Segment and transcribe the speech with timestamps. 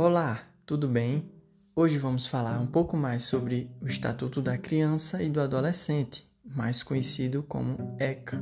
[0.00, 1.28] Olá, tudo bem?
[1.74, 6.24] Hoje vamos falar um pouco mais sobre o Estatuto da Criança e do Adolescente,
[6.54, 8.40] mais conhecido como ECA.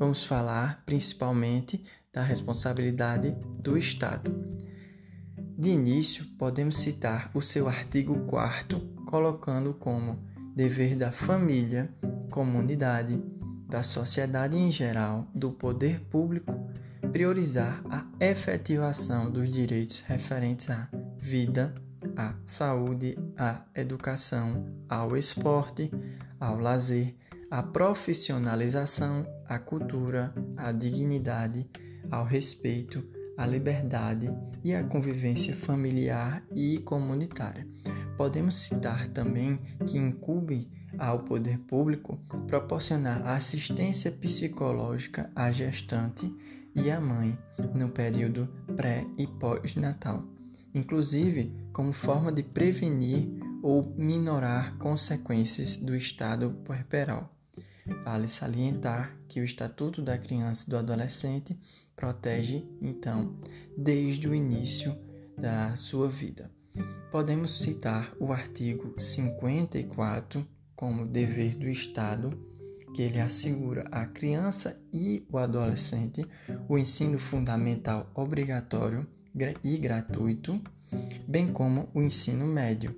[0.00, 1.80] Vamos falar principalmente
[2.12, 4.34] da responsabilidade do Estado.
[5.56, 10.18] De início, podemos citar o seu artigo 4 colocando como
[10.56, 11.88] dever da família,
[12.32, 13.22] comunidade,
[13.68, 16.52] da sociedade em geral, do poder público,
[17.12, 21.74] priorizar a efetivação dos direitos referentes à vida,
[22.16, 25.90] à saúde, à educação, ao esporte,
[26.38, 27.14] ao lazer,
[27.50, 31.68] à profissionalização, à cultura, à dignidade,
[32.10, 33.04] ao respeito,
[33.36, 34.30] à liberdade
[34.62, 37.66] e à convivência familiar e comunitária.
[38.16, 46.30] Podemos citar também que incube ao poder público proporcionar assistência psicológica à gestante
[46.74, 47.38] e à mãe
[47.74, 50.24] no período pré e pós-natal,
[50.74, 53.28] inclusive como forma de prevenir
[53.62, 57.34] ou minorar consequências do estado puerperal.
[58.04, 61.58] Vale salientar que o Estatuto da Criança e do Adolescente
[61.96, 63.36] protege, então,
[63.76, 64.96] desde o início
[65.36, 66.50] da sua vida.
[67.10, 70.46] Podemos citar o artigo 54
[70.76, 72.38] como dever do Estado,
[72.94, 76.24] que ele assegura à criança e o adolescente
[76.68, 79.06] o ensino fundamental obrigatório
[79.62, 80.60] e gratuito,
[81.26, 82.94] bem como o ensino médio,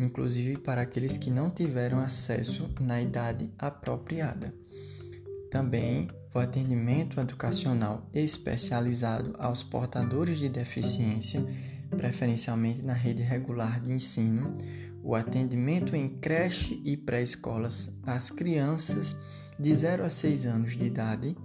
[0.00, 4.52] inclusive para aqueles que não tiveram acesso na idade apropriada.
[5.50, 11.44] Também o atendimento educacional especializado aos portadores de deficiência,
[11.96, 14.56] preferencialmente na rede regular de ensino,
[15.06, 19.16] o atendimento em creche e pré-escolas às crianças
[19.56, 21.36] de 0 a 6 anos de idade,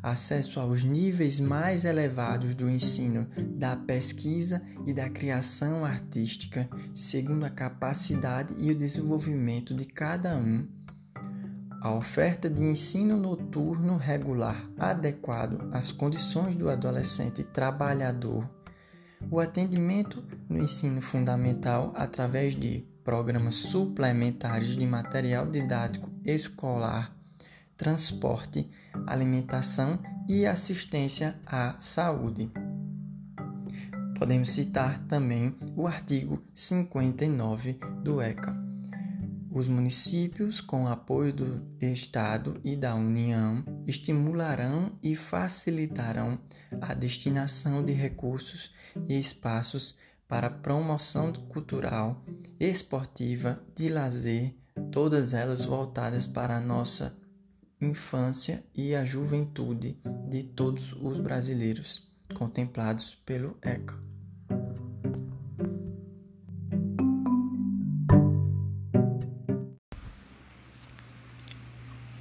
[0.00, 7.50] acesso aos níveis mais elevados do ensino, da pesquisa e da criação artística, segundo a
[7.50, 10.68] capacidade e o desenvolvimento de cada um,
[11.82, 18.48] a oferta de ensino noturno regular adequado às condições do adolescente trabalhador,
[19.28, 27.16] o atendimento no ensino fundamental através de programas suplementares de material didático escolar,
[27.74, 28.68] transporte,
[29.06, 29.98] alimentação
[30.28, 32.50] e assistência à saúde.
[34.18, 38.54] Podemos citar também o artigo 59 do ECA.
[39.50, 46.38] Os municípios, com apoio do Estado e da União, estimularão e facilitarão
[46.78, 48.70] a destinação de recursos
[49.06, 49.96] e espaços
[50.28, 52.22] para promoção cultural,
[52.60, 54.54] esportiva, de lazer,
[54.92, 57.16] todas elas voltadas para a nossa
[57.80, 63.98] infância e a juventude de todos os brasileiros, contemplados pelo ECA.